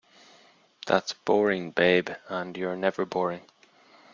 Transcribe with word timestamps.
That's 0.87 1.13
boring, 1.13 1.69
babe, 1.69 2.09
and 2.27 2.57
you're 2.57 2.75
never 2.75 3.05
boring! 3.05 3.45